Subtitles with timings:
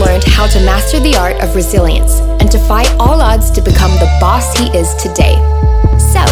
[0.00, 4.08] learned how to master the art of resilience and defy all odds to become the
[4.18, 5.36] boss he is today.
[5.98, 6.24] So,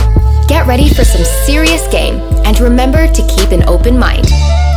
[0.48, 4.26] get ready for some serious game and remember to keep an open mind.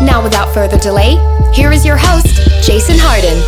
[0.02, 1.16] Now, without further delay,
[1.53, 2.27] here is your host,
[2.67, 3.39] Jason Hardin.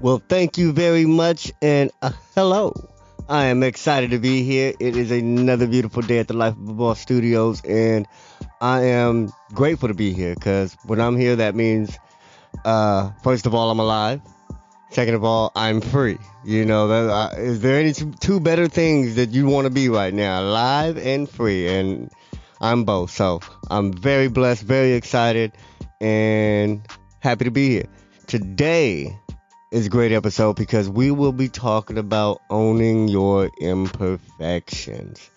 [0.00, 2.72] Well, thank you very much and uh, hello.
[3.28, 4.72] I am excited to be here.
[4.80, 8.06] It is another beautiful day at the Life of a Boss Studios, and
[8.62, 11.98] I am grateful to be here because when I'm here, that means,
[12.64, 14.20] uh, first of all, I'm alive.
[14.90, 16.18] Second of all, I'm free.
[16.44, 20.14] You know, uh, is there any two better things that you want to be right
[20.14, 20.40] now?
[20.40, 22.10] Alive and free, and
[22.60, 23.10] I'm both.
[23.10, 25.52] So I'm very blessed, very excited,
[26.00, 26.86] and
[27.20, 27.86] happy to be here.
[28.26, 29.18] Today,
[29.70, 35.30] is a great episode because we will be talking about owning your imperfections.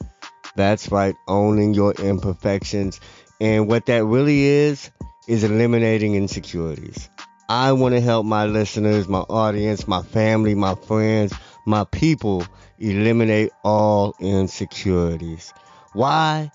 [0.56, 3.00] That's right, owning your imperfections.
[3.40, 4.90] And what that really is,
[5.28, 7.10] is eliminating insecurities.
[7.50, 11.34] I want to help my listeners, my audience, my family, my friends,
[11.66, 12.46] my people
[12.80, 15.54] eliminate all insecurities.
[15.94, 16.52] Why?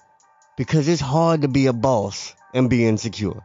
[0.57, 3.43] Because it's hard to be a boss and be insecure.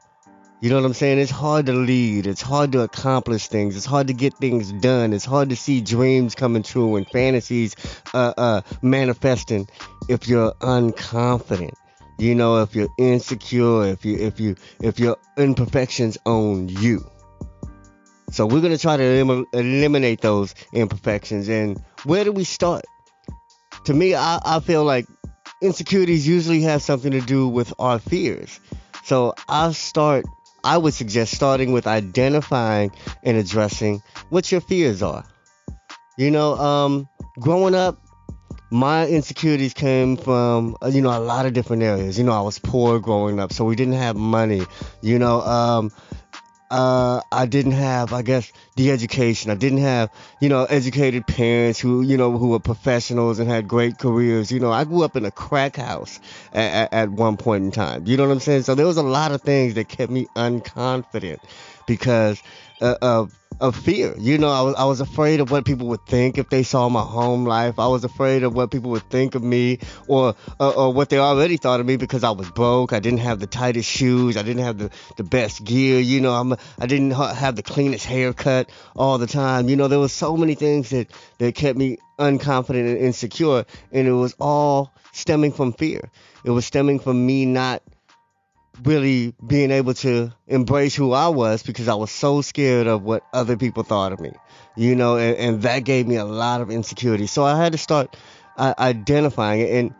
[0.61, 1.17] You know what I'm saying?
[1.17, 2.27] It's hard to lead.
[2.27, 3.75] It's hard to accomplish things.
[3.75, 5.11] It's hard to get things done.
[5.11, 7.75] It's hard to see dreams coming true and fantasies
[8.13, 9.67] uh, uh, manifesting
[10.07, 11.73] if you're unconfident.
[12.21, 17.03] You know, if you're insecure, if you if you if your imperfections own you.
[18.29, 21.49] So we're gonna try to elim- eliminate those imperfections.
[21.49, 22.85] And where do we start?
[23.85, 25.07] To me, I, I feel like
[25.63, 28.59] insecurities usually have something to do with our fears.
[29.03, 30.25] So I'll start
[30.63, 32.91] I would suggest starting with identifying
[33.23, 35.23] and addressing what your fears are.
[36.19, 37.09] You know, um,
[37.39, 37.99] growing up,
[38.71, 42.17] my insecurities came from, uh, you know, a lot of different areas.
[42.17, 44.63] You know, I was poor growing up, so we didn't have money.
[45.01, 45.91] You know, um,
[46.71, 49.51] uh, I didn't have, I guess, the education.
[49.51, 50.09] I didn't have,
[50.39, 54.53] you know, educated parents who, you know, who were professionals and had great careers.
[54.53, 56.21] You know, I grew up in a crack house
[56.53, 58.07] at, at, at one point in time.
[58.07, 58.63] You know what I'm saying?
[58.63, 61.39] So there was a lot of things that kept me unconfident
[61.91, 62.41] because
[62.79, 64.15] uh, of of fear.
[64.17, 66.87] You know, I was I was afraid of what people would think if they saw
[66.87, 67.79] my home life.
[67.79, 71.19] I was afraid of what people would think of me or uh, or what they
[71.19, 72.93] already thought of me because I was broke.
[72.93, 74.37] I didn't have the tightest shoes.
[74.37, 75.99] I didn't have the, the best gear.
[75.99, 79.67] You know, I'm I didn't ha- have the cleanest haircut all the time.
[79.67, 84.07] You know, there was so many things that that kept me unconfident and insecure, and
[84.07, 86.09] it was all stemming from fear.
[86.45, 87.83] It was stemming from me not
[88.83, 93.23] really being able to embrace who I was because I was so scared of what
[93.33, 94.31] other people thought of me,
[94.75, 97.27] you know, and, and that gave me a lot of insecurity.
[97.27, 98.15] So I had to start
[98.57, 99.93] uh, identifying it and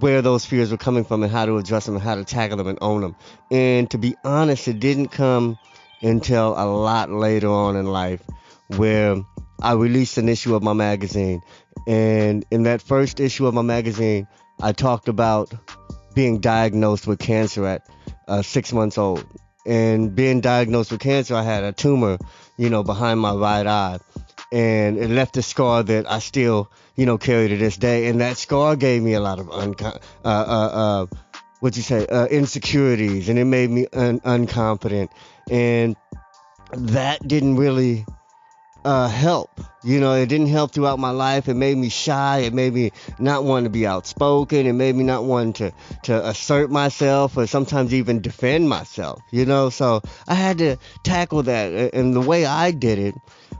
[0.00, 2.56] where those fears were coming from and how to address them and how to tackle
[2.56, 3.16] them and own them.
[3.50, 5.58] And to be honest, it didn't come
[6.02, 8.22] until a lot later on in life
[8.76, 9.16] where
[9.62, 11.42] I released an issue of my magazine.
[11.86, 14.26] And in that first issue of my magazine,
[14.60, 15.52] I talked about
[16.16, 17.86] being diagnosed with cancer at
[18.26, 19.24] uh, six months old.
[19.66, 22.16] And being diagnosed with cancer, I had a tumor,
[22.56, 23.98] you know, behind my right eye.
[24.50, 28.06] And it left a scar that I still, you know, carry to this day.
[28.06, 31.06] And that scar gave me a lot of unco- uh, uh, uh,
[31.60, 33.28] what you say, uh, insecurities.
[33.28, 35.10] And it made me un- unconfident.
[35.50, 35.96] And
[36.72, 38.06] that didn't really
[38.86, 39.50] uh, help.
[39.82, 41.48] You know, it didn't help throughout my life.
[41.48, 42.38] It made me shy.
[42.38, 44.64] It made me not want to be outspoken.
[44.64, 45.72] It made me not want to,
[46.04, 49.70] to assert myself or sometimes even defend myself, you know?
[49.70, 51.94] So I had to tackle that.
[51.94, 53.14] And the way I did it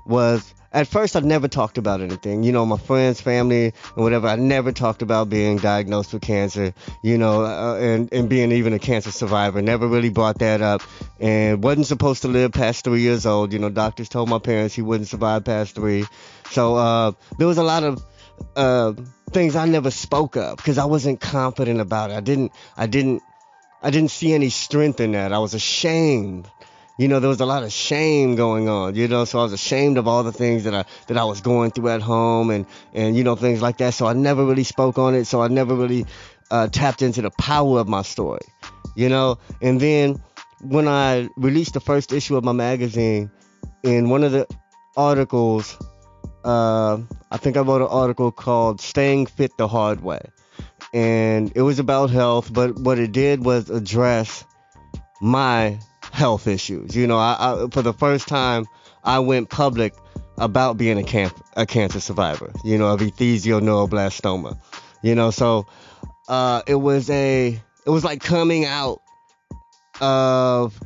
[0.05, 2.43] was at first I never talked about anything.
[2.43, 4.29] You know, my friends, family, and whatever.
[4.29, 6.75] I never talked about being diagnosed with cancer.
[7.03, 9.63] You know, uh, and and being even a cancer survivor.
[9.63, 10.83] Never really brought that up,
[11.21, 13.53] and wasn't supposed to live past three years old.
[13.53, 16.05] You know, doctors told my parents he wouldn't survive past three.
[16.51, 18.05] So uh, there was a lot of
[18.55, 18.93] uh,
[19.31, 22.15] things I never spoke of because I wasn't confident about it.
[22.15, 22.53] I didn't.
[22.77, 23.23] I didn't.
[23.83, 25.33] I didn't see any strength in that.
[25.33, 26.51] I was ashamed
[26.99, 29.53] you know, there was a lot of shame going on, you know, so I was
[29.53, 32.67] ashamed of all the things that I that I was going through at home and
[32.95, 33.95] and you know things like that.
[33.95, 35.27] So I never really spoke on it.
[35.27, 36.07] So I never really
[36.51, 38.47] uh, tapped into the power of my story,
[38.95, 39.39] you know.
[39.61, 40.23] And then
[40.63, 43.31] when I released the first issue of my magazine,
[43.83, 44.47] in one of the
[44.97, 45.77] articles,
[46.45, 46.99] uh,
[47.31, 50.31] I think I wrote an article called "Staying Fit the Hard Way,"
[50.95, 52.51] and it was about health.
[52.51, 54.45] But what it did was address
[55.21, 55.79] my
[56.17, 56.97] health issues.
[56.97, 58.67] You know, I, I for the first time
[59.05, 59.95] I went public
[60.39, 62.53] about being a, camp, a cancer survivor.
[62.65, 64.59] You know, of esthesioneuroblastoma.
[65.03, 65.67] You know, so
[66.29, 69.03] uh, it was a it was like coming out
[70.01, 70.79] of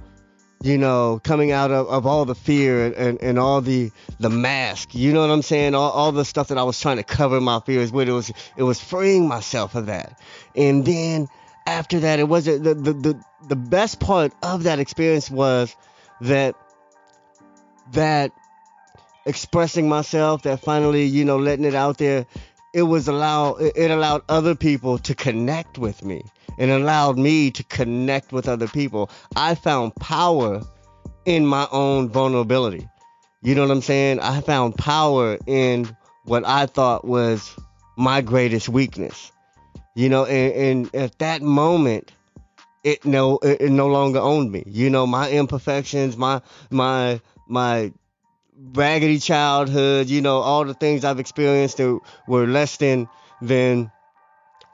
[0.63, 4.29] you know coming out of, of all the fear and, and, and all the the
[4.29, 7.03] mask you know what i'm saying all, all the stuff that i was trying to
[7.03, 10.21] cover my fears with it was it was freeing myself of that
[10.55, 11.27] and then
[11.67, 15.75] after that it wasn't the the, the, the best part of that experience was
[16.21, 16.55] that
[17.93, 18.33] that
[19.27, 22.27] expressing myself that finally you know letting it out there
[22.73, 26.23] it was allow it allowed other people to connect with me
[26.61, 29.11] and allowed me to connect with other people.
[29.35, 30.61] I found power
[31.25, 32.87] in my own vulnerability.
[33.43, 34.21] You know what I'm saying?
[34.21, 37.57] I found power in what I thought was
[37.97, 39.33] my greatest weakness.
[39.95, 42.13] You know, and, and at that moment,
[42.85, 44.63] it no it, it no longer owned me.
[44.67, 47.93] You know, my imperfections, my my my
[48.73, 53.09] raggedy childhood, you know, all the things I've experienced that were less than
[53.43, 53.91] than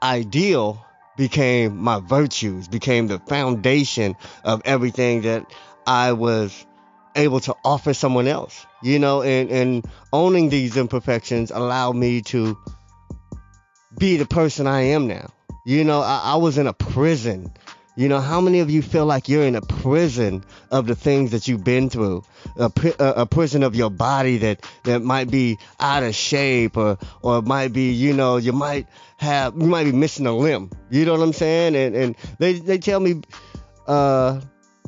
[0.01, 0.83] ideal
[1.17, 5.51] became my virtues, became the foundation of everything that
[5.87, 6.65] I was
[7.15, 8.65] able to offer someone else.
[8.83, 12.55] You know, and, and owning these imperfections allowed me to
[13.97, 15.29] be the person I am now.
[15.65, 17.51] You know, I, I was in a prison
[17.97, 21.31] you know, how many of you feel like you're in a prison of the things
[21.31, 22.23] that you've been through?
[22.55, 27.41] A, a, prison of your body that, that might be out of shape or, or
[27.41, 28.85] might be, you know, you might
[29.17, 30.69] have, you might be missing a limb.
[30.91, 31.75] You know what I'm saying?
[31.75, 33.23] And, and they, they tell me,
[33.87, 34.41] uh,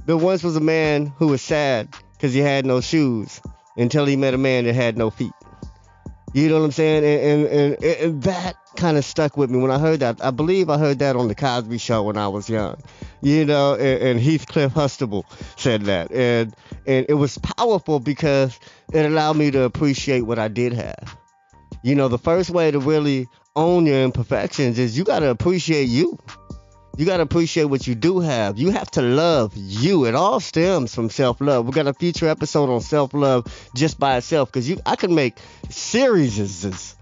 [0.06, 3.42] there once was a man who was sad because he had no shoes
[3.76, 5.34] until he met a man that had no feet.
[6.34, 7.04] You know what I'm saying?
[7.04, 10.24] And, and, and, and that kind of stuck with me when I heard that.
[10.24, 12.82] I believe I heard that on the Cosby Show when I was young.
[13.22, 15.26] You know, and, and Heathcliff Huxtable
[15.58, 16.56] said that, and
[16.86, 18.58] and it was powerful because
[18.94, 21.18] it allowed me to appreciate what I did have.
[21.84, 25.90] You know, the first way to really own your imperfections is you got to appreciate
[25.90, 26.18] you.
[27.00, 28.60] You got to appreciate what you do have.
[28.60, 30.04] You have to love you.
[30.04, 31.66] It all stems from self love.
[31.66, 35.10] We got a future episode on self love just by itself because you I could
[35.10, 35.38] make
[35.70, 36.98] series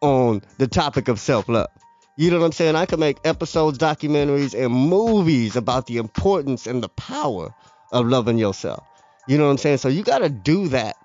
[0.00, 1.68] on the topic of self love.
[2.16, 2.74] You know what I'm saying?
[2.74, 7.54] I could make episodes, documentaries, and movies about the importance and the power
[7.92, 8.84] of loving yourself.
[9.28, 9.78] You know what I'm saying?
[9.78, 10.96] So you got to do that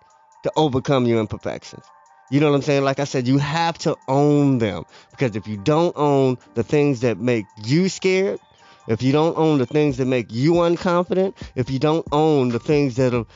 [0.45, 1.83] to overcome your imperfections.
[2.31, 2.83] You know what I'm saying?
[2.83, 7.01] Like I said, you have to own them because if you don't own the things
[7.01, 8.39] that make you scared,
[8.87, 12.59] if you don't own the things that make you unconfident, if you don't own the
[12.59, 13.27] things that'll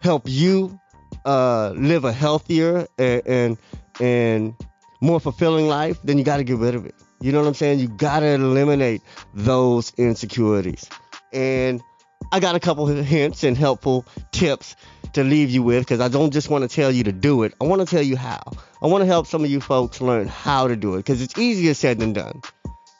[0.00, 0.78] help you
[1.24, 3.58] uh, live a healthier and, and
[4.00, 4.54] and
[5.00, 6.94] more fulfilling life, then you got to get rid of it.
[7.20, 7.80] You know what I'm saying?
[7.80, 9.02] You got to eliminate
[9.34, 10.88] those insecurities.
[11.32, 11.82] And
[12.32, 14.76] I got a couple of hints and helpful tips
[15.12, 17.54] to leave you with because I don't just want to tell you to do it.
[17.60, 18.42] I want to tell you how.
[18.82, 21.38] I want to help some of you folks learn how to do it because it's
[21.38, 22.42] easier said than done.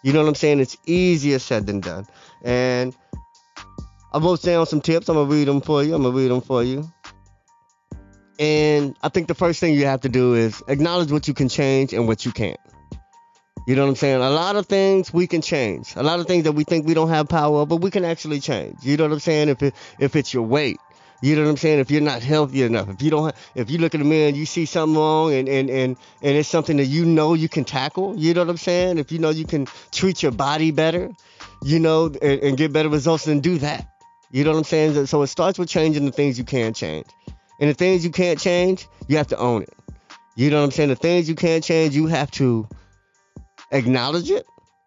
[0.02, 0.60] You know what I'm saying?
[0.60, 2.06] It's easier said than done.
[2.42, 2.94] And
[4.12, 5.08] I wrote down some tips.
[5.08, 5.94] I'm going to read them for you.
[5.94, 6.88] I'm going to read them for you.
[8.38, 11.48] And I think the first thing you have to do is acknowledge what you can
[11.48, 12.58] change and what you can't.
[13.66, 14.20] You know what I'm saying?
[14.20, 15.94] A lot of things we can change.
[15.96, 18.40] A lot of things that we think we don't have power but we can actually
[18.40, 18.76] change.
[18.82, 19.48] You know what I'm saying?
[19.48, 20.78] If it, if it's your weight,
[21.22, 21.78] you know what I'm saying?
[21.78, 24.36] If you're not healthy enough, if you don't, if you look in the mirror and
[24.36, 27.64] you see something wrong and, and, and, and it's something that you know you can
[27.64, 28.98] tackle, you know what I'm saying?
[28.98, 31.10] If you know you can treat your body better,
[31.62, 33.88] you know, and, and get better results, then do that.
[34.30, 35.06] You know what I'm saying?
[35.06, 37.06] So it starts with changing the things you can change.
[37.58, 39.72] And the things you can't change, you have to own it.
[40.34, 40.90] You know what I'm saying?
[40.90, 42.68] The things you can't change, you have to
[43.70, 44.46] acknowledge it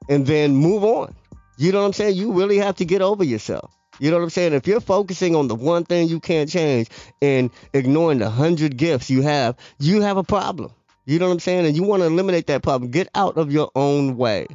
[0.10, 1.16] and then move on.
[1.58, 2.16] You know what I'm saying?
[2.16, 3.74] You really have to get over yourself.
[4.00, 4.54] You know what I'm saying?
[4.54, 6.88] If you're focusing on the one thing you can't change
[7.22, 10.72] and ignoring the hundred gifts you have, you have a problem.
[11.06, 11.66] You know what I'm saying?
[11.66, 12.92] And you want to eliminate that problem.
[12.92, 14.48] Get out of your own way.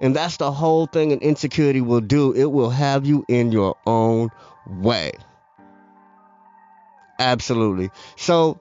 [0.00, 2.32] And that's the whole thing an insecurity will do.
[2.32, 4.28] It will have you in your own
[4.66, 5.12] way.
[7.18, 7.90] Absolutely.
[8.16, 8.60] So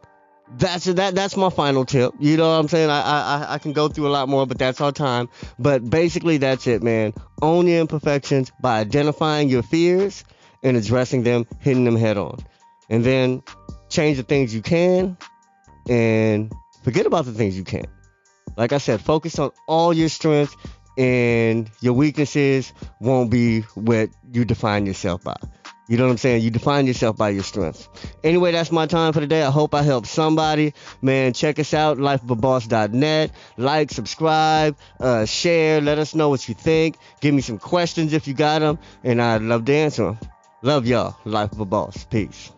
[0.58, 2.13] that's that that's my final tip.
[2.20, 2.89] You know what I'm saying?
[2.89, 5.30] I, I I can go through a lot more, but that's our time.
[5.60, 7.13] But basically that's it, man.
[7.42, 10.24] Own your imperfections by identifying your fears
[10.63, 12.39] and addressing them, hitting them head on.
[12.89, 13.44] And then
[13.89, 15.18] change the things you can
[15.89, 16.51] and
[16.84, 17.89] forget about the things you can't.
[18.56, 20.56] Like I said, focus on all your strengths
[20.98, 25.38] and your weaknesses won't be what you define yourself by.
[25.88, 26.41] You know what I'm saying?
[26.44, 27.88] You define yourself by your strengths.
[28.24, 29.41] Anyway, that's my time for today.
[29.41, 30.74] I hope I helped somebody.
[31.01, 33.32] Man, check us out, lifeofaboss.net.
[33.56, 35.79] Like, subscribe, uh, share.
[35.79, 36.98] Let us know what you think.
[37.22, 40.20] Give me some questions if you got them, and I'd love to answer them.
[40.62, 41.15] Love y'all.
[41.24, 42.06] Life of a Boss.
[42.06, 42.51] Peace.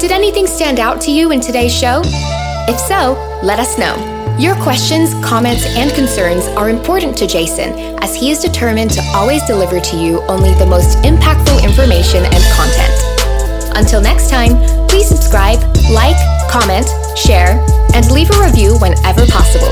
[0.00, 2.02] Did anything stand out to you in today's show?
[2.66, 4.13] If so, let us know.
[4.38, 7.70] Your questions, comments, and concerns are important to Jason
[8.02, 12.42] as he is determined to always deliver to you only the most impactful information and
[12.50, 13.76] content.
[13.76, 16.16] Until next time, please subscribe, like,
[16.50, 17.62] comment, share,
[17.94, 19.70] and leave a review whenever possible.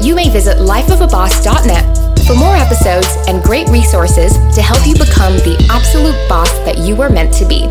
[0.00, 5.58] You may visit lifeofaboss.net for more episodes and great resources to help you become the
[5.68, 7.66] absolute boss that you were meant to be.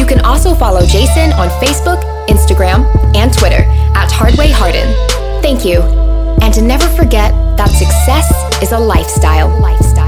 [0.00, 5.17] You can also follow Jason on Facebook, Instagram, and Twitter at Hardway Hardin.
[5.42, 5.80] Thank you.
[6.42, 8.26] And to never forget that success
[8.62, 9.48] is a lifestyle.
[9.60, 10.07] lifestyle.